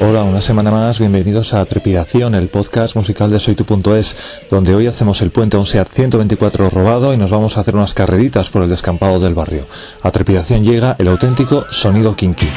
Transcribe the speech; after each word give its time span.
Hola, 0.00 0.22
una 0.22 0.40
semana 0.40 0.70
más, 0.70 1.00
bienvenidos 1.00 1.52
a 1.54 1.64
Trepidación, 1.64 2.34
el 2.34 2.48
podcast 2.48 2.94
musical 2.94 3.30
de 3.30 3.38
soytu.es, 3.40 4.16
donde 4.48 4.74
hoy 4.74 4.86
hacemos 4.86 5.20
el 5.22 5.30
puente 5.30 5.56
a 5.56 5.60
un 5.60 5.66
SEAT 5.66 5.88
124 5.90 6.70
robado 6.70 7.12
y 7.12 7.16
nos 7.16 7.30
vamos 7.30 7.56
a 7.56 7.60
hacer 7.60 7.74
unas 7.74 7.94
carreritas 7.94 8.48
por 8.48 8.62
el 8.62 8.70
descampado 8.70 9.18
del 9.18 9.34
barrio. 9.34 9.66
A 10.02 10.10
Trepidación 10.10 10.64
llega 10.64 10.94
el 10.98 11.08
auténtico 11.08 11.66
sonido 11.70 12.14
kinky. 12.14 12.48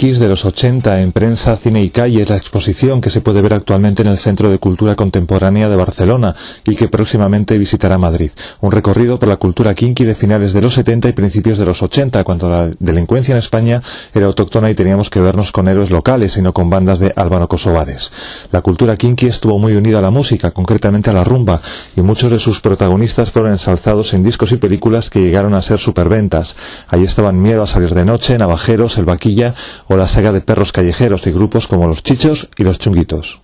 De 0.00 0.28
los 0.30 0.46
80 0.46 1.02
en 1.02 1.12
prensa, 1.12 1.58
cine 1.58 1.82
y 1.82 1.90
calle 1.90 2.22
es 2.22 2.30
la 2.30 2.36
exposición 2.36 3.02
que 3.02 3.10
se 3.10 3.20
puede 3.20 3.42
ver 3.42 3.52
actualmente 3.52 4.00
en 4.00 4.08
el 4.08 4.16
Centro 4.16 4.48
de 4.48 4.58
Cultura 4.58 4.96
Contemporánea 4.96 5.68
de 5.68 5.76
Barcelona 5.76 6.34
y 6.64 6.74
que 6.74 6.88
próximamente 6.88 7.58
visitará 7.58 7.98
Madrid. 7.98 8.30
Un 8.62 8.72
recorrido 8.72 9.18
por 9.18 9.28
la 9.28 9.36
cultura 9.36 9.74
kinky 9.74 10.04
de 10.04 10.14
finales 10.14 10.54
de 10.54 10.62
los 10.62 10.72
70 10.72 11.10
y 11.10 11.12
principios 11.12 11.58
de 11.58 11.66
los 11.66 11.82
80, 11.82 12.24
cuando 12.24 12.48
la 12.48 12.70
delincuencia 12.78 13.32
en 13.32 13.38
España 13.38 13.82
era 14.14 14.24
autóctona 14.24 14.70
y 14.70 14.74
teníamos 14.74 15.10
que 15.10 15.20
vernos 15.20 15.52
con 15.52 15.68
héroes 15.68 15.90
locales 15.90 16.34
y 16.38 16.40
no 16.40 16.54
con 16.54 16.70
bandas 16.70 16.98
de 16.98 17.12
albano-kosovares. 17.14 18.10
La 18.52 18.62
cultura 18.62 18.96
kinky 18.96 19.26
estuvo 19.26 19.58
muy 19.58 19.74
unida 19.74 19.98
a 19.98 20.02
la 20.02 20.10
música, 20.10 20.52
concretamente 20.52 21.10
a 21.10 21.12
la 21.12 21.24
rumba, 21.24 21.60
y 21.94 22.00
muchos 22.00 22.30
de 22.30 22.38
sus 22.38 22.60
protagonistas 22.60 23.30
fueron 23.30 23.52
ensalzados 23.52 24.14
en 24.14 24.22
discos 24.22 24.50
y 24.52 24.56
películas 24.56 25.10
que 25.10 25.20
llegaron 25.20 25.52
a 25.52 25.60
ser 25.60 25.78
superventas. 25.78 26.56
Ahí 26.88 27.04
estaban 27.04 27.42
Miedo 27.42 27.64
a 27.64 27.66
salir 27.66 27.92
de 27.92 28.06
noche, 28.06 28.38
Navajeros, 28.38 28.96
El 28.96 29.04
Vaquilla 29.04 29.54
o 29.90 29.96
la 29.96 30.06
saga 30.06 30.30
de 30.30 30.40
perros 30.40 30.70
callejeros 30.70 31.26
y 31.26 31.32
grupos 31.32 31.66
como 31.66 31.88
los 31.88 32.04
Chichos 32.04 32.48
y 32.56 32.62
los 32.62 32.78
Chunguitos. 32.78 33.40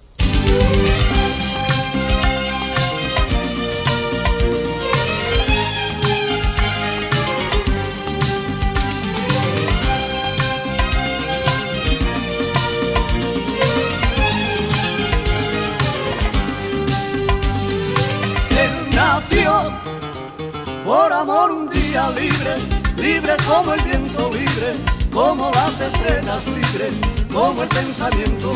por 20.85 21.13
amor 21.13 21.51
un 21.51 21.69
día 21.71 22.09
libre, 22.11 22.55
libre 22.99 23.33
como 23.49 23.75
el 23.75 23.81
viento 23.83 24.31
libre 24.33 24.96
como 25.17 25.51
las 25.51 25.81
estrellas 25.81 26.47
libre, 26.47 26.91
como 27.33 27.63
el 27.63 27.69
pensamiento. 27.71 28.53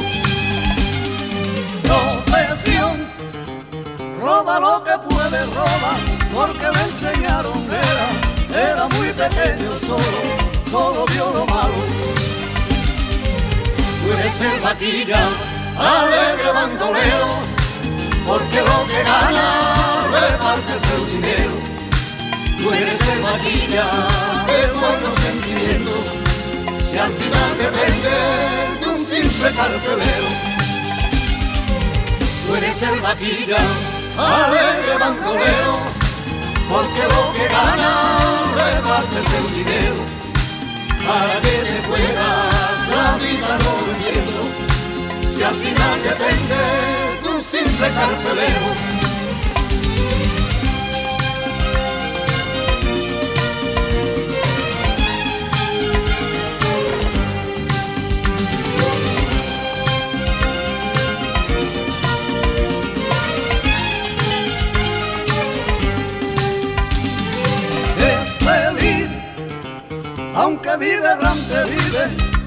Profesión, 1.82 3.08
roba 4.20 4.60
lo 4.60 4.84
que 4.84 5.08
puede, 5.08 5.46
roba, 5.46 5.92
porque 6.34 6.66
me 6.74 6.82
enseñaron, 6.82 7.66
era, 7.66 8.72
era 8.72 8.88
muy 8.88 9.08
pequeño 9.08 9.74
solo, 9.74 10.20
solo 10.70 11.06
vio 11.06 11.30
lo 11.32 11.46
malo. 11.46 11.80
Tú 14.02 14.12
eres 14.18 14.40
el 14.42 14.60
vaquilla, 14.60 15.20
alegre 15.78 16.52
bandolero, 16.52 17.28
porque 18.26 18.60
lo 18.60 18.86
que 18.86 19.02
gana 19.02 19.48
repartes 20.12 20.82
el 20.94 21.06
dinero. 21.10 21.52
Tú 22.58 22.70
eres 22.70 23.00
el 23.14 23.22
vaquilla 23.22 23.86
de 24.46 24.72
buenos 24.78 25.14
sentimientos, 25.14 26.19
si 26.90 26.98
al 26.98 27.12
final 27.12 27.50
dependes 27.58 28.80
de 28.80 28.88
un 28.88 29.04
simple 29.04 29.52
carcelero. 29.52 30.28
Tú 32.46 32.56
eres 32.56 32.82
el 32.82 33.00
vaquilla, 33.00 33.58
alegre 34.18 34.98
bandolero, 34.98 35.78
porque 36.68 37.02
lo 37.14 37.32
que 37.34 37.46
ganas 37.48 38.54
repartes 38.54 39.26
el 39.38 39.54
dinero, 39.54 39.96
para 41.06 41.40
que 41.40 41.56
te 41.66 41.82
juegas 41.86 42.88
la 42.88 43.16
vida 43.18 43.58
no 43.64 43.80
si 45.30 45.42
al 45.42 45.54
final 45.54 46.02
dependes 46.02 47.22
de 47.22 47.28
un 47.28 47.42
simple 47.42 47.88
carcelero. 47.92 49.09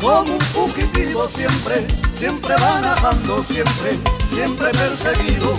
Como 0.04 0.34
un 0.34 0.42
fugitivo 0.42 1.28
siempre, 1.30 1.88
siempre 2.14 2.54
va 2.62 2.82
nadando, 2.82 3.42
siempre, 3.42 3.98
siempre 4.30 4.70
perseguido. 4.72 5.56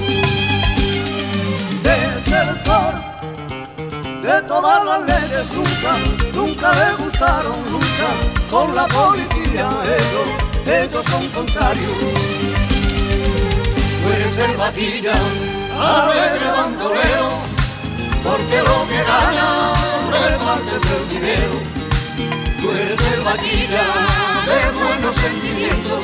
Desertor 1.83 2.95
de 4.23 4.43
todas 4.47 4.85
las 4.85 5.01
leyes, 5.07 5.47
nunca, 5.55 5.99
nunca 6.35 6.73
le 6.73 7.05
gustaron 7.05 7.57
luchar 7.73 8.17
con 8.51 8.75
la 8.75 8.85
policía, 8.87 9.67
ellos, 9.97 10.85
ellos 10.85 11.05
son 11.07 11.27
contrarios. 11.29 11.93
Eres 14.15 14.39
el 14.39 14.57
batilla, 14.59 15.15
alegre 15.81 16.51
bandolero, 16.51 17.29
porque 18.23 18.59
lo 18.59 18.89
que 18.89 19.03
gana 19.05 19.73
repartes 20.13 20.83
el 20.91 21.09
dinero 21.09 21.74
Tú 22.65 22.71
eres 22.71 22.99
el 23.13 23.21
vaquilla 23.21 23.85
de 24.47 24.73
buenos 24.73 25.15
sentimientos, 25.15 26.03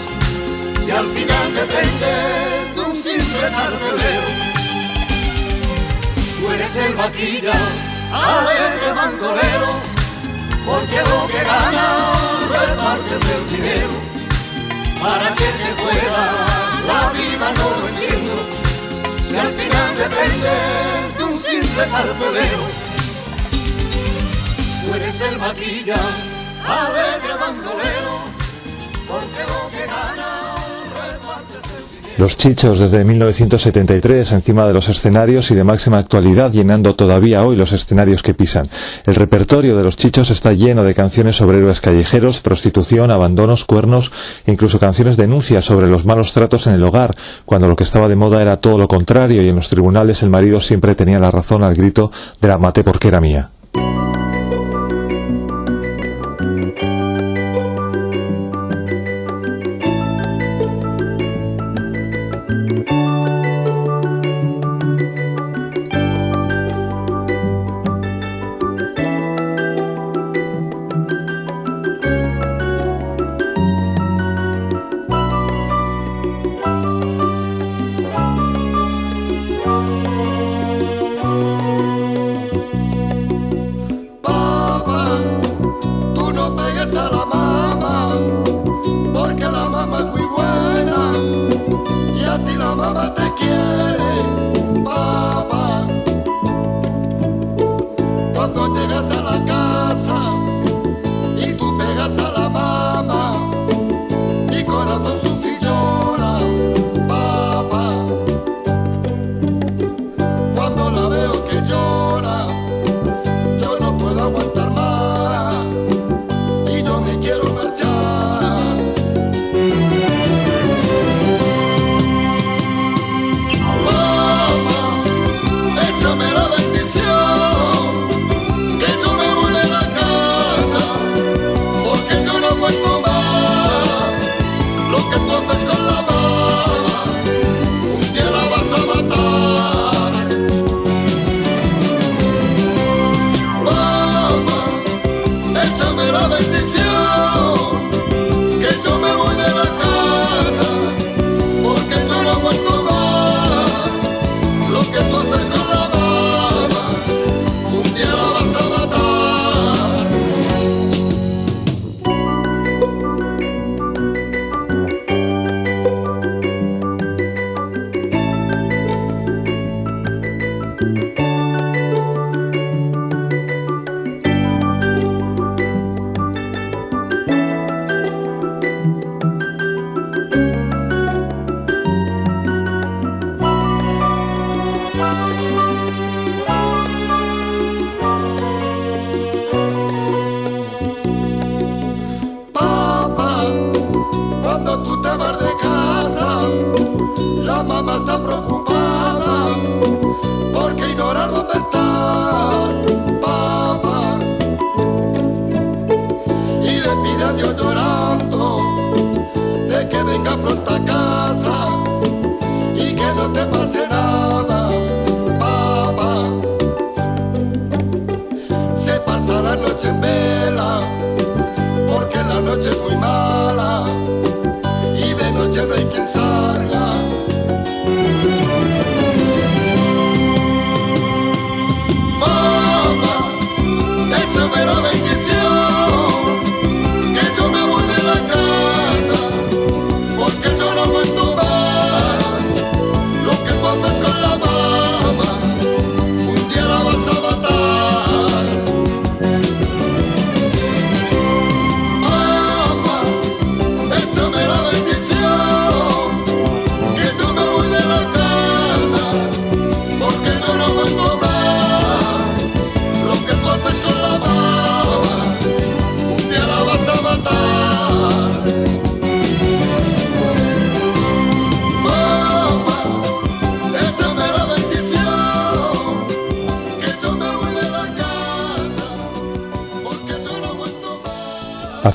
si 0.84 0.90
al 0.90 1.06
final 1.06 1.54
dependes 1.54 2.74
de 2.74 2.80
un 2.82 2.94
simple 2.94 3.46
carcelero. 3.50 4.28
Tú 6.38 6.52
eres 6.52 6.76
el 6.76 6.94
vaquilla, 6.96 7.54
alegre 8.12 8.92
bandolero, 8.94 9.70
porque 10.66 10.96
lo 10.96 11.26
que 11.28 11.42
ganas 11.44 12.48
repartes 12.50 13.22
el 13.36 13.56
dinero. 13.56 13.94
¿Para 15.00 15.34
que 15.34 15.48
te 15.60 15.82
juegas 15.82 16.84
la 16.86 17.10
vida? 17.14 17.54
No 17.56 17.70
lo 17.80 17.88
entiendo, 17.88 18.34
si 19.26 19.34
al 19.34 19.52
final 19.54 19.96
dependes 19.96 21.16
de 21.16 21.24
un 21.24 21.38
simple 21.38 21.84
carcelero. 21.90 22.62
Tú 24.84 24.94
eres 24.94 25.20
el 25.22 25.38
vaquilla 25.38 25.96
los 32.20 32.36
chichos 32.36 32.78
desde 32.78 33.02
1973 33.02 34.32
encima 34.32 34.66
de 34.66 34.74
los 34.74 34.90
escenarios 34.90 35.50
y 35.50 35.54
de 35.54 35.64
máxima 35.64 35.96
actualidad 35.96 36.52
llenando 36.52 36.94
todavía 36.94 37.42
hoy 37.46 37.56
los 37.56 37.72
escenarios 37.72 38.22
que 38.22 38.34
pisan. 38.34 38.68
El 39.06 39.14
repertorio 39.14 39.74
de 39.74 39.82
los 39.82 39.96
chichos 39.96 40.28
está 40.28 40.52
lleno 40.52 40.84
de 40.84 40.94
canciones 40.94 41.36
sobre 41.36 41.56
héroes 41.56 41.80
callejeros, 41.80 42.42
prostitución, 42.42 43.10
abandonos, 43.10 43.64
cuernos 43.64 44.12
e 44.44 44.52
incluso 44.52 44.78
canciones 44.78 45.16
denuncias 45.16 45.64
sobre 45.64 45.88
los 45.88 46.04
malos 46.04 46.32
tratos 46.32 46.66
en 46.66 46.74
el 46.74 46.84
hogar, 46.84 47.16
cuando 47.46 47.68
lo 47.68 47.76
que 47.76 47.84
estaba 47.84 48.06
de 48.06 48.16
moda 48.16 48.42
era 48.42 48.58
todo 48.58 48.76
lo 48.76 48.86
contrario 48.86 49.42
y 49.42 49.48
en 49.48 49.56
los 49.56 49.70
tribunales 49.70 50.22
el 50.22 50.28
marido 50.28 50.60
siempre 50.60 50.94
tenía 50.94 51.20
la 51.20 51.30
razón 51.30 51.62
al 51.62 51.74
grito 51.74 52.12
de 52.38 52.48
la 52.48 52.58
mate 52.58 52.84
porque 52.84 53.08
era 53.08 53.22
mía. 53.22 53.50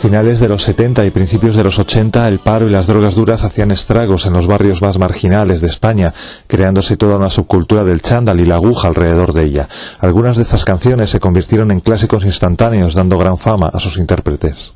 Finales 0.06 0.40
de 0.40 0.48
los 0.48 0.62
70 0.62 1.04
y 1.04 1.10
principios 1.10 1.56
de 1.56 1.64
los 1.64 1.80
80, 1.80 2.28
el 2.28 2.38
paro 2.38 2.68
y 2.68 2.70
las 2.70 2.86
drogas 2.86 3.16
duras 3.16 3.44
hacían 3.44 3.72
estragos 3.72 4.28
en 4.28 4.34
los 4.34 4.46
barrios 4.46 4.84
más 4.84 5.00
marginales 5.00 5.62
de 5.62 5.68
España, 5.68 6.14
creándose 6.46 6.96
toda 6.96 7.18
una 7.18 7.32
subcultura 7.32 7.84
del 7.84 8.04
chándal 8.04 8.40
y 8.40 8.46
la 8.46 8.54
aguja 8.54 8.88
alrededor 8.88 9.34
de 9.34 9.46
ella. 9.46 9.68
Algunas 9.98 10.38
de 10.38 10.44
estas 10.44 10.64
canciones 10.64 11.10
se 11.10 11.20
convirtieron 11.20 11.72
en 11.72 11.80
clásicos 11.80 12.24
instantáneos, 12.24 12.94
dando 12.94 13.18
gran 13.18 13.40
fama 13.40 13.72
a 13.74 13.80
sus 13.80 13.98
intérpretes. 13.98 14.75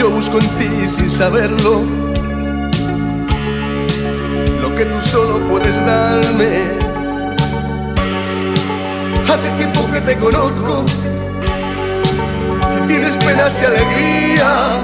Yo 0.00 0.08
busco 0.08 0.38
en 0.38 0.48
ti 0.56 0.88
sin 0.88 1.10
saberlo. 1.10 1.82
Lo 4.62 4.72
que 4.72 4.86
tú 4.86 4.98
solo 4.98 5.46
puedes 5.46 5.76
darme. 5.84 6.70
Hace 9.28 9.50
tiempo 9.58 9.86
que 9.92 10.00
te 10.00 10.16
conozco, 10.16 10.86
tienes 12.86 13.14
penas 13.16 13.60
y 13.60 13.64
alegrías, 13.66 14.78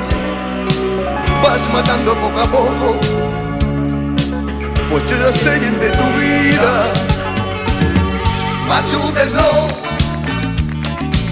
vas 1.42 1.72
matando 1.72 2.12
poco 2.12 2.38
a 2.38 2.44
poco, 2.44 2.96
pues 4.90 5.08
yo 5.08 5.16
ya 5.16 5.32
sé 5.32 5.58
bien 5.58 5.80
de 5.80 5.90
tu 5.92 6.04
vida. 6.20 6.92
Machutes 8.68 9.32
no, 9.32 9.48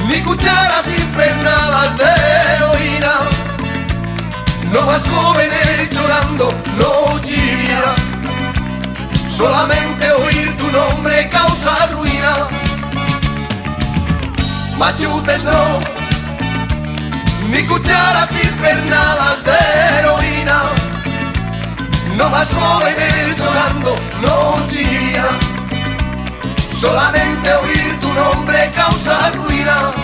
ni 0.09 0.23
cucharas 0.23 0.87
impregnadas 0.88 1.99
de 1.99 2.12
heroína, 2.55 3.34
no 4.75 4.83
más 4.83 5.04
jóvenes 5.09 5.88
llorando, 5.90 6.52
no 6.78 7.21
chilla, 7.21 7.95
solamente 9.28 10.11
oír 10.11 10.57
tu 10.59 10.71
nombre 10.73 11.28
causa 11.31 11.87
ruina. 11.93 12.33
Machutes 14.76 15.45
no, 15.45 15.64
ni 17.50 17.64
cucharas 17.64 18.31
impregnadas 18.33 19.45
de 19.45 19.61
heroína, 19.99 20.59
no 22.16 22.28
más 22.28 22.49
jóvenes 22.52 23.38
llorando, 23.38 23.97
no 24.23 24.66
chilla 24.69 25.28
Solamente 26.73 27.49
oír 27.54 28.00
tu 28.00 28.12
nombre 28.12 28.71
causa 28.75 29.31
ruina. 29.31 30.03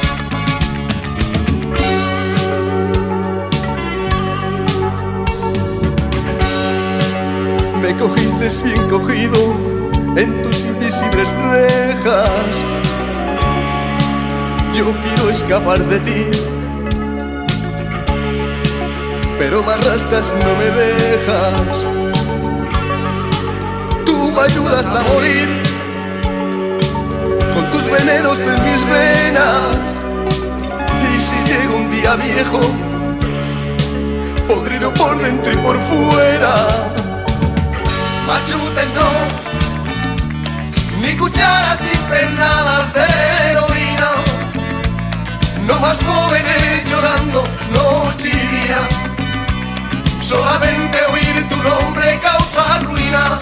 Me 7.90 7.96
cogiste 7.96 8.48
bien 8.62 8.88
cogido 8.88 9.52
en 10.16 10.42
tus 10.44 10.64
invisibles 10.64 11.28
rejas. 11.50 12.54
Yo 14.72 14.94
quiero 15.02 15.28
escapar 15.28 15.84
de 15.84 15.98
ti, 15.98 16.26
pero 19.40 19.64
más 19.64 19.84
rastas 19.84 20.32
no 20.44 20.54
me 20.54 20.66
dejas. 20.66 21.62
Tú 24.06 24.30
me 24.30 24.40
ayudas 24.40 24.86
a 24.86 25.02
morir 25.12 25.48
con 27.52 27.66
tus 27.72 27.84
venenos 27.90 28.38
en 28.38 28.52
mis 28.52 28.88
venas. 28.88 29.76
Y 31.12 31.20
si 31.20 31.36
llega 31.42 31.74
un 31.74 31.90
día 31.90 32.14
viejo, 32.14 32.60
podrido 34.46 34.94
por 34.94 35.20
dentro 35.20 35.50
y 35.52 35.56
por 35.56 35.76
fuera, 35.80 36.99
machutes 38.26 38.92
no, 38.94 39.08
ni 41.02 41.16
cucharas 41.16 41.80
impernadas 41.82 42.94
de 42.94 43.06
heroína, 43.50 44.10
no 45.66 45.80
más 45.80 45.98
jóvenes 46.02 46.90
llorando 46.90 47.44
noche 47.74 48.30
y 48.30 50.24
solamente 50.24 50.98
oír 51.12 51.48
tu 51.48 51.56
nombre 51.56 52.20
causa 52.20 52.78
ruina. 52.80 53.38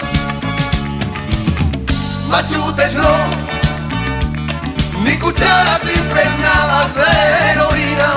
Machutes 2.29 2.93
no 2.95 3.49
ni 5.03 5.17
cucharas 5.17 5.81
impregnadas 5.83 6.93
de 6.95 7.51
heroína. 7.51 8.09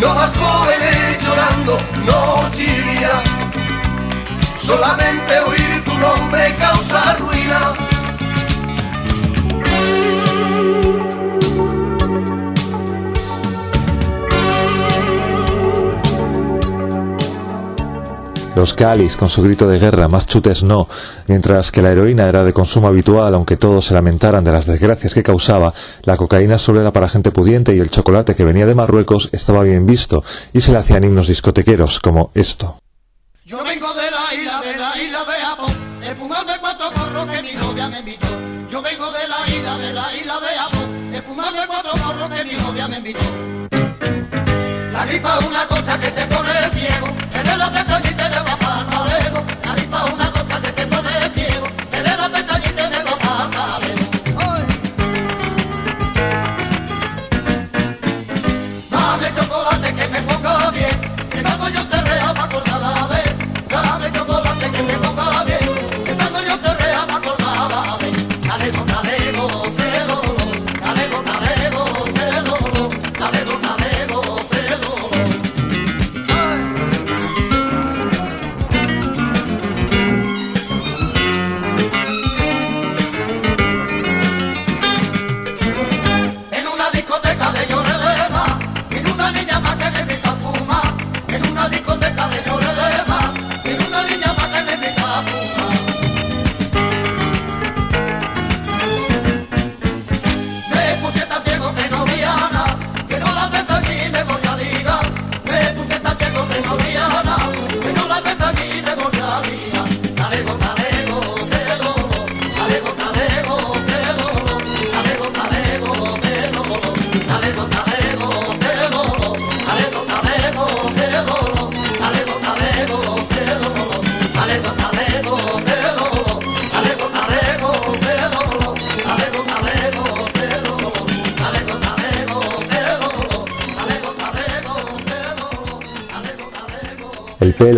No 0.00 0.14
más 0.14 0.32
jóvenes 0.36 1.18
llorando 1.24 1.78
noche 2.06 2.64
y. 2.64 3.31
Solamente 4.62 5.40
oír 5.40 5.84
tu 5.84 5.98
nombre 5.98 6.54
causa 6.56 7.16
ruina. 7.16 7.72
Los 18.54 18.74
Calis 18.74 19.16
con 19.16 19.28
su 19.28 19.42
grito 19.42 19.66
de 19.66 19.80
guerra, 19.80 20.06
más 20.06 20.26
chutes 20.26 20.62
no, 20.62 20.86
mientras 21.26 21.72
que 21.72 21.82
la 21.82 21.90
heroína 21.90 22.28
era 22.28 22.44
de 22.44 22.52
consumo 22.52 22.86
habitual, 22.86 23.34
aunque 23.34 23.56
todos 23.56 23.86
se 23.86 23.94
lamentaran 23.94 24.44
de 24.44 24.52
las 24.52 24.66
desgracias 24.66 25.12
que 25.12 25.24
causaba, 25.24 25.74
la 26.04 26.16
cocaína 26.16 26.58
solo 26.58 26.80
era 26.80 26.92
para 26.92 27.08
gente 27.08 27.32
pudiente 27.32 27.74
y 27.74 27.80
el 27.80 27.90
chocolate 27.90 28.36
que 28.36 28.44
venía 28.44 28.66
de 28.66 28.76
Marruecos 28.76 29.28
estaba 29.32 29.64
bien 29.64 29.86
visto 29.86 30.22
y 30.52 30.60
se 30.60 30.70
le 30.70 30.78
hacían 30.78 31.02
himnos 31.02 31.26
discotequeros 31.26 31.98
como 31.98 32.30
esto. 32.34 32.76
Yo 33.44 33.64
vengo 33.64 33.92
de 33.94 34.01
La 44.92 45.04
rifa 45.06 45.38
es 45.40 45.46
una 45.46 45.66
cosa 45.66 45.98
que 45.98 46.08
te 46.12 46.24
pone 46.26 46.50
ciego, 46.72 47.08
es 47.34 47.58
la 47.58 47.72
pestaña 47.72 48.10
y 48.10 48.11
te 48.11 48.11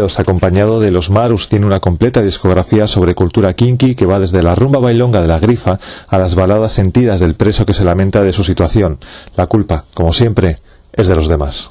Acompañado 0.05 0.81
de 0.81 0.91
Los 0.91 1.09
Marus, 1.09 1.49
tiene 1.49 1.65
una 1.65 1.81
completa 1.81 2.21
discografía 2.21 2.87
sobre 2.87 3.15
cultura 3.15 3.55
kinky 3.55 3.95
que 3.95 4.05
va 4.05 4.21
desde 4.21 4.43
la 4.43 4.55
rumba 4.55 4.79
bailonga 4.79 5.23
de 5.23 5.29
la 5.29 5.39
grifa 5.39 5.81
a 6.09 6.19
las 6.19 6.35
baladas 6.35 6.73
sentidas 6.73 7.21
del 7.21 7.37
preso 7.37 7.65
que 7.65 7.73
se 7.73 7.85
lamenta 7.85 8.23
de 8.23 8.35
su 8.35 8.45
situación. 8.45 8.99
La 9.35 9.47
culpa, 9.47 9.87
como 9.95 10.13
siempre, 10.13 10.57
es 10.93 11.09
de 11.09 11.17
los 11.17 11.29
demás. 11.29 11.71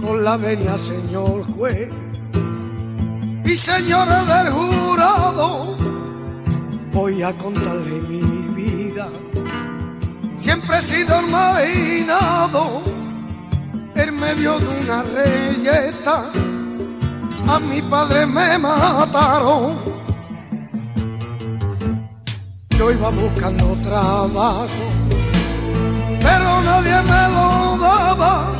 Con 0.00 0.24
la 0.24 0.38
y 3.50 3.56
señores 3.56 4.26
del 4.28 4.50
jurado, 4.52 5.76
voy 6.92 7.20
a 7.22 7.32
contarle 7.32 8.00
mi 8.08 8.22
vida. 8.54 9.08
Siempre 10.36 10.78
he 10.78 10.82
sido 10.82 11.20
imaginado 11.20 12.82
en 13.96 14.14
medio 14.14 14.58
de 14.60 14.68
una 14.80 15.02
reyeta. 15.02 16.30
A 17.48 17.58
mi 17.58 17.82
padre 17.82 18.24
me 18.26 18.56
mataron. 18.58 19.78
Yo 22.78 22.92
iba 22.92 23.10
buscando 23.10 23.74
trabajo, 23.88 24.86
pero 26.22 26.62
nadie 26.62 27.02
me 27.02 27.22
lo 27.34 27.78
daba. 27.78 28.52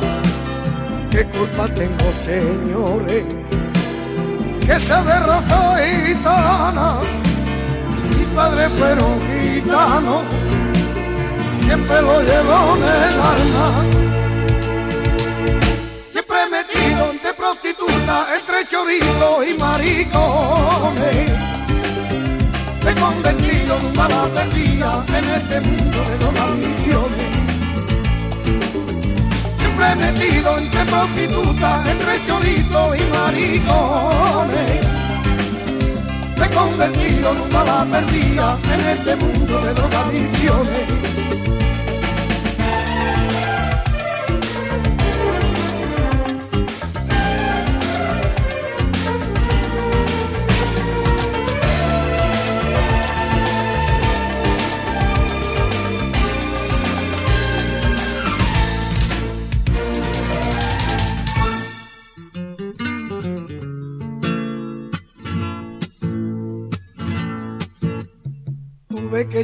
¿Qué 1.11 1.25
culpa 1.27 1.67
tengo, 1.69 2.07
señores? 2.25 3.60
Que 4.65 4.79
se 4.79 4.97
derrotó 5.11 5.75
gitana. 6.05 6.99
Mi 8.09 8.25
padre 8.35 8.69
fueron 8.69 9.11
un 9.11 9.21
gitano, 9.27 10.21
siempre 11.65 12.01
lo 12.01 12.21
llevó 12.21 12.77
en 12.77 12.83
el 12.83 13.19
alma. 13.33 13.67
Siempre 16.11 16.37
metido 16.49 17.11
entre 17.11 17.33
prostituta, 17.33 18.27
entre 18.37 18.67
chorizo 18.67 19.43
y 19.43 19.53
maricones. 19.57 21.31
Me 22.83 22.91
he 22.91 22.95
convertido 22.95 23.77
en 23.77 23.85
una 23.85 24.07
perdida 24.07 25.05
en 25.07 25.25
este 25.29 25.61
mundo 25.61 25.97
de 26.09 26.25
los 26.25 26.39
ambiciones 26.39 27.50
siempre 29.81 29.95
metido 29.95 30.57
entre 30.57 30.85
prostitutas, 30.85 31.87
entre 31.87 32.25
choritos 32.25 32.97
y 32.97 33.03
maricones. 33.11 34.81
Me 36.37 36.45
he 36.45 36.49
convertido 36.49 37.31
en 37.31 37.41
una 37.41 37.63
bala 37.63 37.85
perdida 37.91 38.57
en 38.73 38.79
este 38.79 39.15
mundo 39.15 39.61
de 39.61 39.73
drogadicciones. 39.73 41.20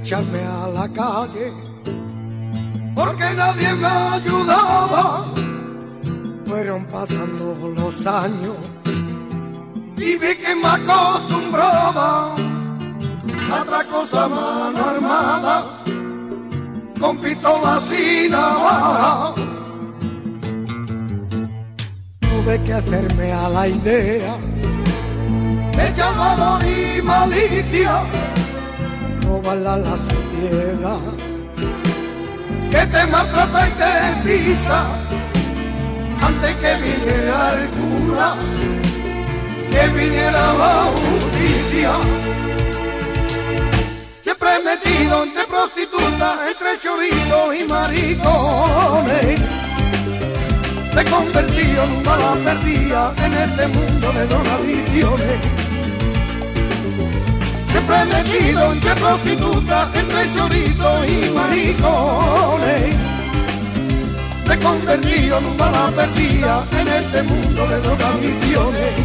Echarme 0.08 0.40
a 0.40 0.68
la 0.70 0.88
calle 0.88 1.52
porque 2.96 3.30
nadie 3.36 3.74
me 3.74 3.88
ayudaba. 3.88 5.26
Fueron 6.46 6.86
pasando 6.86 7.74
los 7.76 8.06
años 8.06 8.56
y 9.98 10.18
vi 10.22 10.36
que 10.38 10.56
me 10.56 10.68
acostumbraba 10.68 12.36
a 13.52 13.62
otra 13.62 13.84
cosa 13.84 14.30
mano 14.30 14.80
armada 14.80 15.84
con 17.02 17.18
pistola 17.18 17.78
sin 17.82 18.32
navaja. 18.32 19.34
Tuve 22.22 22.62
que 22.66 22.74
hacerme 22.74 23.32
a 23.34 23.50
la 23.50 23.68
idea 23.68 24.36
de 25.76 25.94
llamar 25.94 26.64
y 26.66 27.02
malicia 27.02 28.04
robarla 29.28 29.74
a 29.74 29.78
la 29.78 29.98
sociedad 29.98 31.00
que 32.72 32.86
te 32.86 33.08
maltrata 33.08 33.68
y 33.68 33.72
te 33.72 34.44
pisa 34.44 34.86
antes 36.22 36.56
que 36.58 36.76
viniera 36.76 37.54
el 37.54 37.70
cura 37.70 38.36
que 39.72 39.88
viniera 39.90 40.54
la 40.54 40.92
justicia. 40.96 41.92
Siempre 44.22 44.50
metido 44.64 45.24
entre 45.24 45.44
prostitutas 45.46 46.38
entre 46.50 46.80
choritos 46.80 47.48
y 47.60 47.64
maricones. 47.72 49.40
Me 50.94 51.02
he 51.02 51.06
convertido 51.06 51.84
en 51.84 51.92
una 51.92 52.34
perdida 52.44 53.14
en 53.24 53.34
este 53.34 53.68
mundo 53.68 54.12
de 54.14 54.28
donaciones 54.28 55.77
siempre 57.78 58.06
metido 58.06 58.74
entre 58.74 58.96
prostitutas, 58.96 59.96
entre 59.96 60.34
choritos 60.36 61.10
y 61.10 61.30
maricones. 61.34 62.96
Me 64.48 64.60
convertido 64.60 65.38
en 65.38 65.46
una 65.46 65.58
bala 65.58 65.92
perdida 65.96 66.68
en 66.72 66.88
este 66.88 67.24
mundo 67.24 67.68
de 67.68 67.80
drogadicciones. 67.82 69.00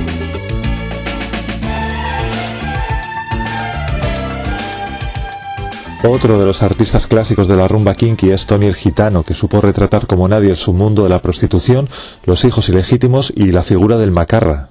Otro 6.05 6.39
de 6.39 6.47
los 6.47 6.63
artistas 6.63 7.07
clásicos 7.07 7.47
de 7.47 7.57
la 7.57 7.69
rumba 7.69 7.95
kinky 7.95 8.31
es 8.31 8.47
Tony 8.47 8.67
el 8.67 8.75
Gitano, 8.75 9.23
que 9.23 9.35
supo 9.35 9.61
retratar 9.61 10.07
como 10.09 10.27
nadie 10.27 10.51
el 10.51 10.57
submundo 10.57 11.05
de 11.05 11.09
la 11.11 11.23
prostitución, 11.23 11.89
los 12.25 12.45
hijos 12.45 12.69
ilegítimos 12.69 13.33
y 13.37 13.53
la 13.53 13.63
figura 13.63 13.99
del 13.99 14.11
macarra. 14.11 14.71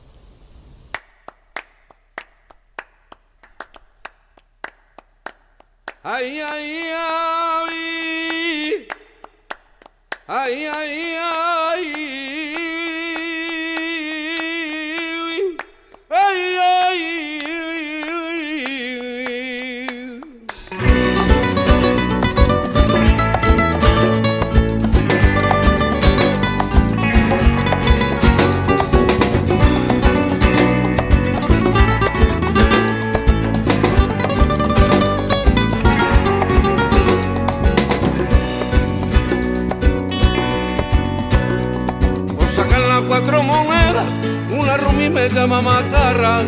Rumi 44.82 45.10
me 45.10 45.30
llama 45.30 45.62
macarra. 45.62 46.42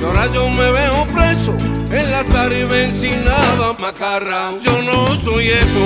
Y 0.00 0.04
ahora 0.04 0.26
yo 0.32 0.48
me 0.48 0.70
veo 0.70 1.04
preso 1.06 1.52
en 1.90 2.10
la 2.10 2.22
tarde 2.24 2.92
sin 2.92 3.24
nada, 3.24 3.72
macarra. 3.78 4.52
Yo 4.62 4.82
no 4.82 5.16
soy 5.16 5.50
eso, 5.50 5.82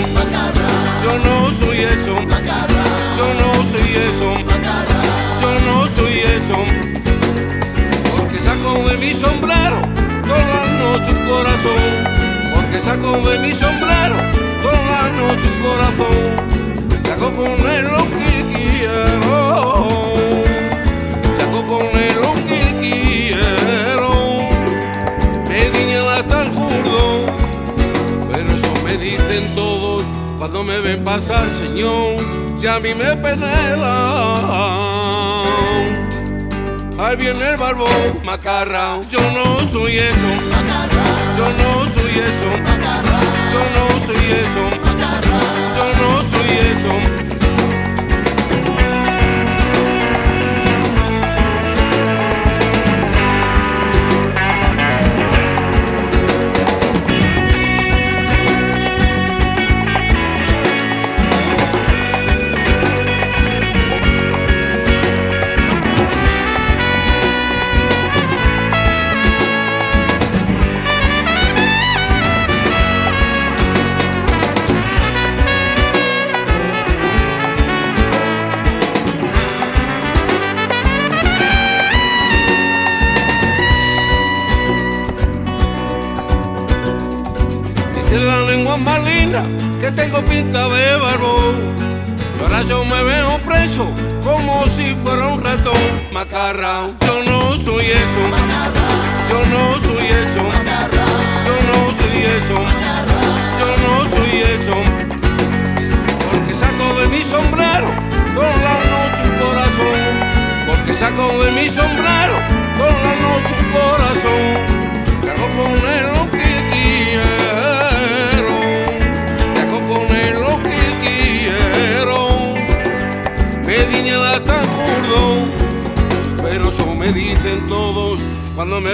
yo 1.05 1.19
no 1.19 1.51
soy 1.59 1.79
eso, 1.79 2.15
yo 3.19 3.27
no 3.41 3.49
soy 3.71 3.89
eso, 4.09 4.35
yo 5.41 5.61
no 5.67 5.87
soy 5.97 6.19
eso. 6.21 6.59
Porque 8.17 8.39
saco 8.41 8.89
de 8.89 8.97
mi 8.99 9.15
sombrero 9.15 9.81
toda 10.27 10.47
la 10.55 10.73
noche 10.79 11.13
un 11.13 11.29
corazón. 11.29 11.83
Porque 12.55 12.81
saco 12.81 13.31
de 13.31 13.39
mi 13.39 13.55
sombrero 13.55 14.17
toda 14.63 14.83
la 14.91 15.09
noche 15.17 15.49
un 15.49 15.63
corazón. 15.63 16.53
Saco 17.07 17.33
con 17.33 17.71
él 17.71 17.85
lo 17.85 18.05
que 18.11 18.57
quiero. 18.57 19.42
Con 21.69 21.87
lo 22.21 22.33
que 22.49 22.63
quiero. 22.81 24.13
Me 25.49 25.71
diñan 25.71 26.07
hasta 26.09 26.43
el 26.43 26.51
jurdo. 26.51 27.27
Pero 28.31 28.55
eso 28.55 28.73
me 28.85 28.97
dicen 28.97 29.55
todos 29.55 30.05
cuando 30.39 30.65
me 30.65 30.81
ven 30.81 31.05
pasar, 31.05 31.49
señor. 31.51 32.17
Si 32.59 32.67
a 32.67 32.79
mí 32.79 32.95
me 32.95 33.17
penelan. 33.17 33.83
ahí 36.99 37.17
viene 37.17 37.51
el 37.51 37.57
barbón, 37.57 37.89
macarra. 38.25 39.01
Yo 39.11 39.21
no 39.33 39.67
soy 39.69 39.99
eso, 39.99 40.31
yo 41.37 41.49
no 41.61 41.85
soy 41.93 42.13
eso, 42.13 42.51
yo 43.53 43.63
no 43.77 43.85
soy 44.07 44.25
eso, 44.43 44.65
yo 45.77 45.85
no 46.01 46.23
soy 46.31 46.51
eso. 46.59 47.22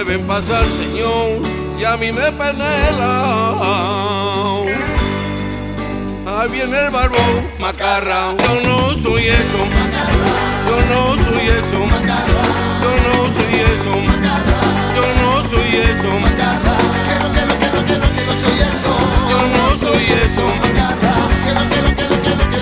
Ven 0.03 0.25
pasar, 0.27 0.65
señor, 0.65 1.41
y 1.79 1.83
a 1.83 1.97
mí 1.97 2.11
me 2.11 2.31
penela. 2.31 3.65
Ahí 6.25 6.49
viene 6.51 6.85
el 6.85 6.89
barbón, 6.91 7.51
macarra, 7.59 8.33
yo 8.37 8.61
no 8.61 8.93
soy 8.93 9.27
eso, 9.27 9.61
yo 10.67 10.77
no 10.91 11.15
soy 11.23 11.47
eso, 11.47 11.79
yo 12.83 12.91
no 13.05 13.13
soy 13.35 13.53
eso, 13.71 13.93
yo 14.95 15.03
no 15.17 15.45
soy 15.49 15.77
eso, 15.77 16.13
yo 19.29 19.41
no 19.57 19.75
soy 19.77 20.05
eso 20.23 20.69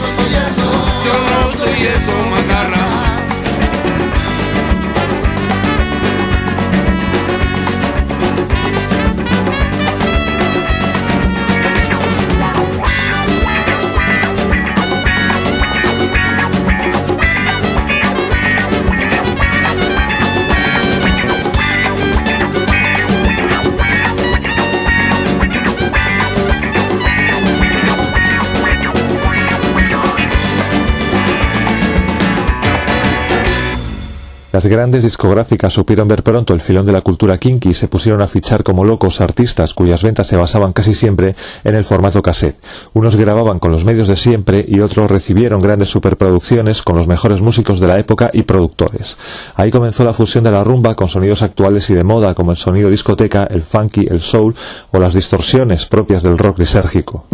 soy 0.08 0.34
eso, 0.34 0.66
yo 1.06 1.16
no 1.30 1.40
soy 1.54 1.86
eso, 1.86 2.14
macarra. 2.30 3.27
Las 34.58 34.66
grandes 34.66 35.04
discográficas 35.04 35.72
supieron 35.72 36.08
ver 36.08 36.24
pronto 36.24 36.52
el 36.52 36.62
filón 36.62 36.88
de 36.88 36.92
la 36.92 37.02
cultura 37.02 37.38
kinky 37.38 37.70
y 37.70 37.74
se 37.76 37.88
pusieron 37.88 38.22
a 38.22 38.28
fichar 38.28 38.64
como 38.64 38.86
locos 38.86 39.22
artistas 39.22 39.76
cuyas 39.76 40.02
ventas 40.02 40.26
se 40.26 40.36
basaban 40.36 40.74
casi 40.74 40.96
siempre 40.96 41.36
en 41.64 41.76
el 41.76 41.84
formato 41.84 42.24
cassette. 42.24 42.58
Unos 42.94 43.16
grababan 43.16 43.60
con 43.60 43.72
los 43.72 43.86
medios 43.86 44.08
de 44.08 44.18
siempre 44.18 44.66
y 44.68 44.80
otros 44.80 45.12
recibieron 45.12 45.62
grandes 45.62 45.90
superproducciones 45.90 46.82
con 46.82 46.98
los 46.98 47.06
mejores 47.06 47.40
músicos 47.40 47.80
de 47.80 47.86
la 47.86 48.00
época 48.00 48.32
y 48.34 48.42
productores. 48.42 49.16
Ahí 49.54 49.70
comenzó 49.70 50.04
la 50.04 50.14
fusión 50.14 50.44
de 50.44 50.50
la 50.50 50.64
rumba 50.64 50.96
con 50.96 51.08
sonidos 51.08 51.44
actuales 51.44 51.88
y 51.92 51.94
de 51.94 52.04
moda 52.04 52.34
como 52.34 52.50
el 52.50 52.58
sonido 52.58 52.90
discoteca, 52.90 53.44
el 53.44 53.62
funky, 53.62 54.08
el 54.10 54.22
soul 54.22 54.56
o 54.90 54.98
las 54.98 55.14
distorsiones 55.14 55.86
propias 55.86 56.24
del 56.24 56.36
rock 56.36 56.58
lisérgico. 56.58 57.28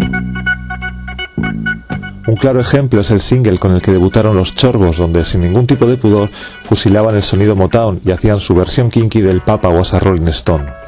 Un 2.34 2.40
claro 2.40 2.60
ejemplo 2.60 3.02
es 3.02 3.12
el 3.12 3.22
single 3.22 3.60
con 3.60 3.76
el 3.76 3.82
que 3.84 3.92
debutaron 3.92 4.36
los 4.36 4.56
Chorbos, 4.56 4.98
donde 4.98 5.24
sin 5.24 5.42
ningún 5.42 5.68
tipo 5.68 5.86
de 5.86 5.98
pudor 5.98 6.32
fusilaban 6.64 7.16
el 7.16 7.22
sonido 7.22 7.56
Motown 7.56 8.02
y 8.04 8.10
hacían 8.10 8.40
su 8.40 8.56
versión 8.56 8.90
kinky 8.90 9.22
del 9.22 9.42
Papa 9.42 9.70
was 9.70 9.94
a 9.94 10.00
Rolling 10.00 10.30
Stone. 10.30 10.83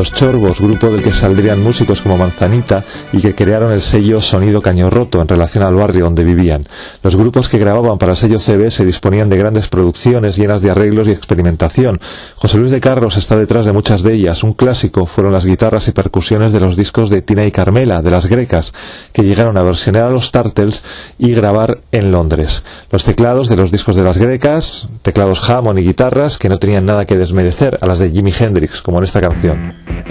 Los 0.00 0.09
Chorbos, 0.20 0.60
grupo 0.60 0.90
del 0.90 1.02
que 1.02 1.12
saldrían 1.12 1.62
músicos 1.62 2.02
como 2.02 2.18
Manzanita 2.18 2.84
y 3.10 3.22
que 3.22 3.34
crearon 3.34 3.72
el 3.72 3.80
sello 3.80 4.20
Sonido 4.20 4.60
Caño 4.60 4.90
Roto 4.90 5.22
en 5.22 5.26
relación 5.26 5.64
al 5.64 5.74
barrio 5.74 6.04
donde 6.04 6.24
vivían. 6.24 6.66
Los 7.02 7.16
grupos 7.16 7.48
que 7.48 7.56
grababan 7.56 7.96
para 7.96 8.12
el 8.12 8.18
sello 8.18 8.38
CB 8.38 8.70
se 8.70 8.84
disponían 8.84 9.30
de 9.30 9.38
grandes 9.38 9.68
producciones 9.68 10.36
llenas 10.36 10.60
de 10.60 10.70
arreglos 10.70 11.08
y 11.08 11.12
experimentación. 11.12 11.98
José 12.34 12.58
Luis 12.58 12.70
de 12.70 12.82
Carlos 12.82 13.16
está 13.16 13.38
detrás 13.38 13.64
de 13.64 13.72
muchas 13.72 14.02
de 14.02 14.12
ellas. 14.12 14.42
Un 14.42 14.52
clásico 14.52 15.06
fueron 15.06 15.32
las 15.32 15.46
guitarras 15.46 15.88
y 15.88 15.92
percusiones 15.92 16.52
de 16.52 16.60
los 16.60 16.76
discos 16.76 17.08
de 17.08 17.22
Tina 17.22 17.46
y 17.46 17.50
Carmela, 17.50 18.02
de 18.02 18.10
las 18.10 18.26
grecas, 18.26 18.74
que 19.14 19.22
llegaron 19.22 19.56
a 19.56 19.62
versionar 19.62 20.02
a 20.02 20.10
los 20.10 20.32
Turtles 20.32 20.82
y 21.18 21.32
grabar 21.32 21.80
en 21.92 22.12
Londres. 22.12 22.62
Los 22.90 23.04
teclados 23.04 23.48
de 23.48 23.56
los 23.56 23.70
discos 23.70 23.96
de 23.96 24.02
las 24.02 24.18
grecas, 24.18 24.90
teclados 25.00 25.48
Hammond 25.48 25.78
y 25.78 25.82
guitarras 25.82 26.36
que 26.36 26.50
no 26.50 26.58
tenían 26.58 26.84
nada 26.84 27.06
que 27.06 27.16
desmerecer 27.16 27.78
a 27.80 27.86
las 27.86 27.98
de 27.98 28.10
Jimi 28.10 28.34
Hendrix, 28.38 28.82
como 28.82 28.98
en 28.98 29.04
esta 29.04 29.22
canción. 29.22 30.09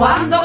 cuando 0.00 0.39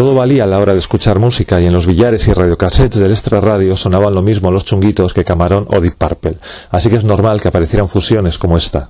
Todo 0.00 0.14
valía 0.14 0.44
a 0.44 0.46
la 0.46 0.58
hora 0.58 0.72
de 0.72 0.78
escuchar 0.78 1.18
música 1.18 1.60
y 1.60 1.66
en 1.66 1.74
los 1.74 1.86
billares 1.86 2.26
y 2.26 2.32
radiocassettes 2.32 2.98
del 2.98 3.10
extra 3.10 3.38
radio 3.38 3.76
sonaban 3.76 4.14
lo 4.14 4.22
mismo 4.22 4.50
los 4.50 4.64
chunguitos 4.64 5.12
que 5.12 5.26
Camarón 5.26 5.66
o 5.68 5.78
Deep 5.78 5.96
Purple, 5.98 6.38
así 6.70 6.88
que 6.88 6.96
es 6.96 7.04
normal 7.04 7.38
que 7.38 7.48
aparecieran 7.48 7.86
fusiones 7.86 8.38
como 8.38 8.56
esta. 8.56 8.88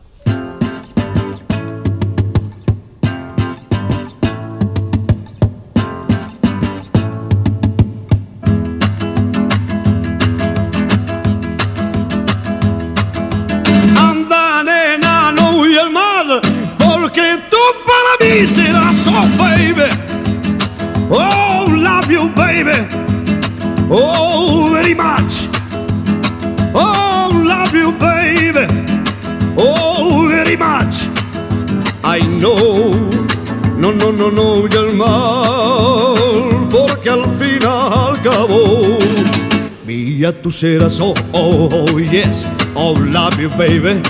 Tú 40.28 40.50
serás, 40.50 41.00
oh, 41.00 41.14
oh, 41.32 41.70
oh, 41.72 41.98
yes, 41.98 42.46
oh, 42.74 42.92
love 42.92 43.40
you, 43.40 43.48
baby, 43.56 44.02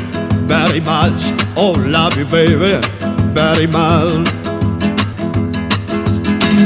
very 0.48 0.80
much, 0.80 1.30
oh, 1.56 1.72
love 1.86 2.16
you, 2.18 2.24
baby, 2.26 2.80
very 3.32 3.68
much. 3.68 4.28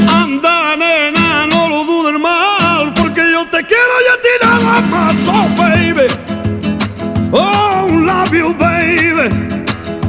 Anda, 0.09 0.75
nena, 0.75 1.45
no 1.45 1.69
lo 1.69 1.85
dudes 1.85 2.19
mal, 2.19 2.91
porque 2.95 3.21
yo 3.31 3.45
te 3.45 3.63
quiero 3.63 4.01
y 4.01 4.07
a 4.09 4.17
ti 4.19 4.29
nada 4.41 4.81
más, 4.89 5.15
oh, 5.27 5.47
baby, 5.55 6.07
oh, 7.31 7.87
love 8.03 8.33
you, 8.33 8.51
baby, 8.55 9.29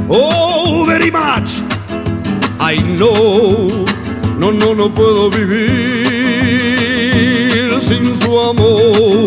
oh, 0.08 0.86
very 0.88 1.10
much, 1.10 1.60
no, 4.38 4.50
no, 4.50 4.74
no 4.74 4.88
puedo 4.88 5.28
vivir 5.28 6.06
sin 7.80 8.16
su 8.16 8.40
amor. 8.40 9.25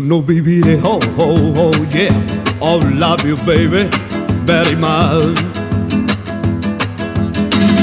No 0.00 0.22
viviré, 0.22 0.78
oh, 0.84 1.00
oh, 1.16 1.52
oh, 1.56 1.72
yeah. 1.92 2.14
Oh, 2.60 2.78
love 2.94 3.24
you, 3.24 3.36
baby, 3.38 3.88
very 4.44 4.76
much. 4.76 5.34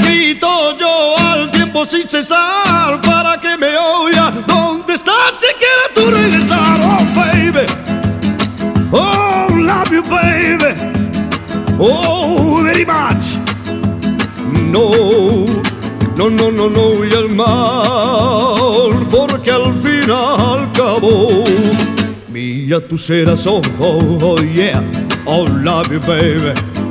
Grito 0.02 0.76
yo 0.78 1.14
al 1.18 1.50
tiempo 1.50 1.84
sin 1.84 2.08
cesar 2.08 3.00
para 3.02 3.38
que 3.38 3.58
me 3.58 3.76
oiga. 3.76 4.32
¿Dónde 4.46 4.94
estás 4.94 5.34
si 5.40 5.46
quieres 5.58 5.94
tú 5.94 6.10
regresar? 6.10 6.80
Oh, 6.82 7.04
baby. 7.14 7.66
Oh, 8.92 9.48
love 9.54 9.90
you, 9.92 10.02
baby. 10.02 10.74
Oh, 11.78 12.62
very 12.64 12.86
much. 12.86 13.36
No, 14.72 14.90
no, 16.16 16.30
no, 16.30 16.50
no, 16.50 16.68
no, 16.70 17.04
y 17.04 17.12
el 17.12 17.28
mal, 17.28 19.06
porque 19.10 19.50
al 19.50 19.74
final 19.80 20.06
al 20.66 20.72
cabo, 20.72 21.44
mía 22.66 22.80
tú 22.80 22.98
serás, 22.98 23.46
oh, 23.46 23.60
oh, 23.78 24.18
oh, 24.20 24.42
yeah, 24.42 24.82
oh, 25.24 25.44
love 25.62 25.88
you, 25.92 26.00
baby. 26.00 26.85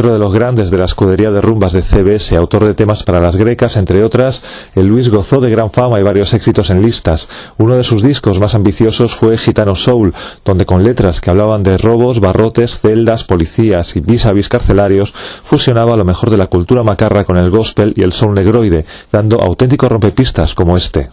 Otro 0.00 0.14
de 0.14 0.18
los 0.18 0.32
grandes 0.32 0.70
de 0.70 0.78
la 0.78 0.86
escudería 0.86 1.30
de 1.30 1.42
rumbas 1.42 1.72
de 1.72 1.82
CBS, 1.82 2.34
autor 2.34 2.64
de 2.64 2.72
temas 2.72 3.02
para 3.02 3.20
las 3.20 3.36
grecas, 3.36 3.76
entre 3.76 4.02
otras, 4.02 4.40
el 4.74 4.86
Luis 4.86 5.10
gozó 5.10 5.42
de 5.42 5.50
gran 5.50 5.70
fama 5.70 6.00
y 6.00 6.02
varios 6.02 6.32
éxitos 6.32 6.70
en 6.70 6.80
listas. 6.80 7.28
Uno 7.58 7.74
de 7.74 7.82
sus 7.82 8.02
discos 8.02 8.40
más 8.40 8.54
ambiciosos 8.54 9.14
fue 9.14 9.36
Gitano 9.36 9.74
Soul, 9.74 10.14
donde 10.42 10.64
con 10.64 10.84
letras 10.84 11.20
que 11.20 11.28
hablaban 11.28 11.62
de 11.62 11.76
robos, 11.76 12.18
barrotes, 12.18 12.80
celdas, 12.80 13.24
policías 13.24 13.94
y 13.94 14.00
vis 14.00 14.24
a 14.24 14.32
vis 14.32 14.48
carcelarios, 14.48 15.12
fusionaba 15.44 15.98
lo 15.98 16.06
mejor 16.06 16.30
de 16.30 16.38
la 16.38 16.46
cultura 16.46 16.82
macarra 16.82 17.24
con 17.24 17.36
el 17.36 17.50
gospel 17.50 17.92
y 17.94 18.00
el 18.00 18.14
soul 18.14 18.32
negroide, 18.32 18.86
dando 19.12 19.38
auténticos 19.38 19.90
rompepistas 19.92 20.54
como 20.54 20.78
este. 20.78 21.10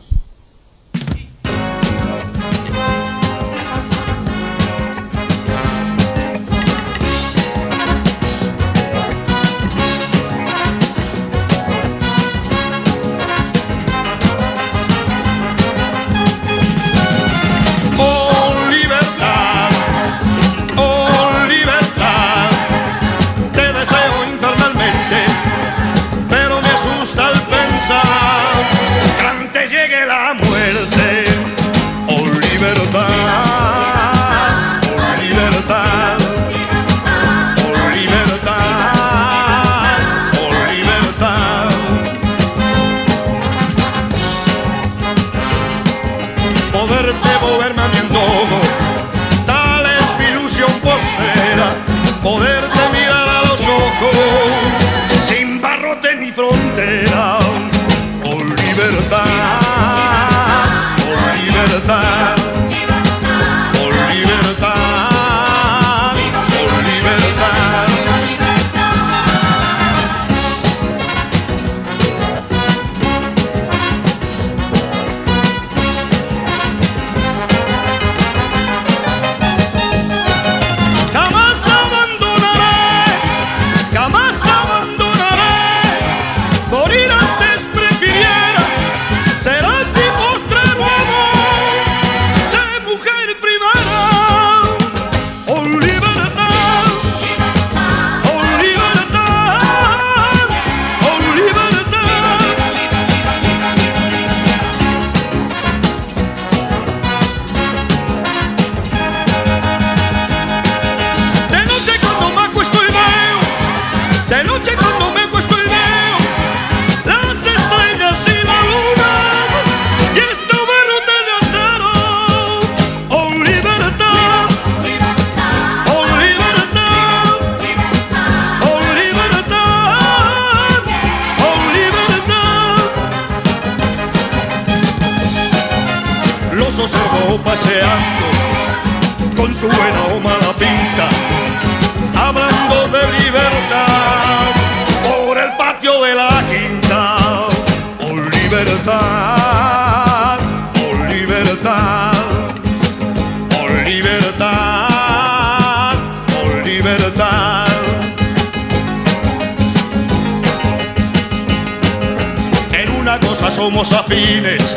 Somos 163.78 163.94
afines, 163.94 164.76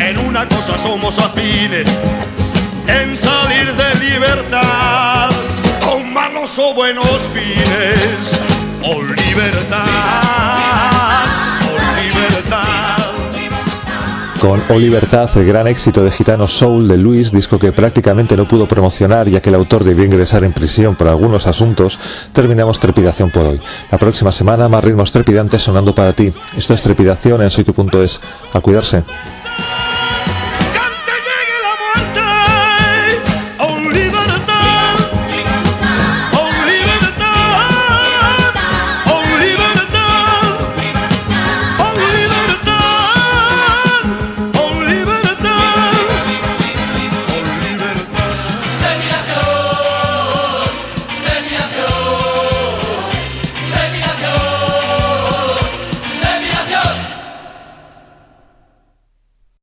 en 0.00 0.18
una 0.18 0.44
cosa 0.48 0.76
somos 0.76 1.20
afines, 1.20 1.86
en 2.88 3.16
salir 3.16 3.72
de 3.76 3.94
libertad 4.10 5.30
con 5.84 6.12
malos 6.12 6.58
o 6.58 6.74
buenos 6.74 7.30
fines. 7.32 8.40
Oh 8.82 9.00
libertad. 9.04 9.84
Con 14.44 14.62
O 14.68 14.78
Libertad, 14.78 15.30
el 15.36 15.46
gran 15.46 15.66
éxito 15.68 16.04
de 16.04 16.10
Gitano 16.10 16.46
Soul 16.46 16.86
de 16.86 16.98
Luis, 16.98 17.32
disco 17.32 17.58
que 17.58 17.72
prácticamente 17.72 18.36
no 18.36 18.46
pudo 18.46 18.66
promocionar 18.66 19.26
ya 19.26 19.40
que 19.40 19.48
el 19.48 19.54
autor 19.54 19.84
debió 19.84 20.04
ingresar 20.04 20.44
en 20.44 20.52
prisión 20.52 20.96
por 20.96 21.08
algunos 21.08 21.46
asuntos, 21.46 21.98
terminamos 22.34 22.78
Trepidación 22.78 23.30
por 23.30 23.46
hoy. 23.46 23.60
La 23.90 23.96
próxima 23.96 24.32
semana 24.32 24.68
más 24.68 24.84
ritmos 24.84 25.12
trepidantes 25.12 25.62
sonando 25.62 25.94
para 25.94 26.12
ti. 26.12 26.30
Esto 26.58 26.74
es 26.74 26.82
Trepidación 26.82 27.40
en 27.40 27.48
soytu.es. 27.48 28.20
A 28.52 28.60
cuidarse. 28.60 29.02